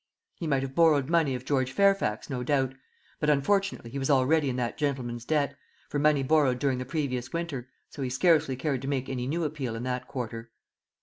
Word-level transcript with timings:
He 0.39 0.47
might 0.47 0.63
have 0.63 0.73
borrowed 0.73 1.11
money 1.11 1.35
of 1.35 1.45
George 1.45 1.71
Fairfax, 1.73 2.27
no 2.27 2.41
doubt; 2.41 2.73
but 3.19 3.29
unfortunately 3.29 3.91
he 3.91 3.99
was 3.99 4.09
already 4.09 4.49
in 4.49 4.55
that 4.55 4.75
gentleman's 4.75 5.25
debt, 5.25 5.55
for 5.89 5.99
money 5.99 6.23
borrowed 6.23 6.57
during 6.57 6.79
the 6.79 6.85
previous 6.85 7.31
winter; 7.33 7.69
so 7.91 8.01
he 8.01 8.09
scarcely 8.09 8.55
cared 8.55 8.81
to 8.81 8.87
make 8.87 9.09
any 9.09 9.27
new 9.27 9.43
appeal 9.43 9.75
in 9.75 9.83
that 9.83 10.07
quarter. 10.07 10.49